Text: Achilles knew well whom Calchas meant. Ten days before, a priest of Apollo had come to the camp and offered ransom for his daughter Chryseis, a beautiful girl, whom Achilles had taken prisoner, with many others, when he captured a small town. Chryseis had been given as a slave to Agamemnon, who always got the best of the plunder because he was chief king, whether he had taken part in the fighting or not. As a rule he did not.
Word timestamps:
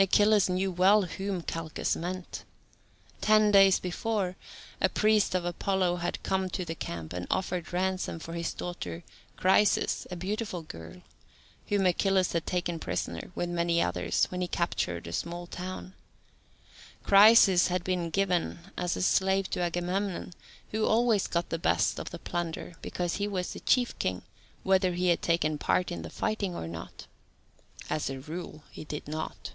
Achilles 0.00 0.48
knew 0.48 0.70
well 0.70 1.02
whom 1.02 1.42
Calchas 1.42 1.96
meant. 1.96 2.44
Ten 3.20 3.50
days 3.50 3.80
before, 3.80 4.36
a 4.80 4.88
priest 4.88 5.34
of 5.34 5.44
Apollo 5.44 5.96
had 5.96 6.22
come 6.22 6.48
to 6.50 6.64
the 6.64 6.76
camp 6.76 7.12
and 7.12 7.26
offered 7.32 7.72
ransom 7.72 8.20
for 8.20 8.34
his 8.34 8.54
daughter 8.54 9.02
Chryseis, 9.36 10.06
a 10.08 10.14
beautiful 10.14 10.62
girl, 10.62 11.02
whom 11.66 11.84
Achilles 11.84 12.30
had 12.30 12.46
taken 12.46 12.78
prisoner, 12.78 13.32
with 13.34 13.48
many 13.48 13.82
others, 13.82 14.26
when 14.26 14.40
he 14.40 14.46
captured 14.46 15.08
a 15.08 15.12
small 15.12 15.48
town. 15.48 15.94
Chryseis 17.02 17.66
had 17.66 17.82
been 17.82 18.10
given 18.10 18.60
as 18.76 18.96
a 18.96 19.02
slave 19.02 19.50
to 19.50 19.62
Agamemnon, 19.62 20.32
who 20.70 20.86
always 20.86 21.26
got 21.26 21.48
the 21.48 21.58
best 21.58 21.98
of 21.98 22.10
the 22.10 22.20
plunder 22.20 22.74
because 22.82 23.14
he 23.16 23.26
was 23.26 23.56
chief 23.66 23.98
king, 23.98 24.22
whether 24.62 24.92
he 24.92 25.08
had 25.08 25.22
taken 25.22 25.58
part 25.58 25.90
in 25.90 26.02
the 26.02 26.08
fighting 26.10 26.54
or 26.54 26.68
not. 26.68 27.08
As 27.90 28.08
a 28.08 28.20
rule 28.20 28.62
he 28.70 28.84
did 28.84 29.08
not. 29.08 29.54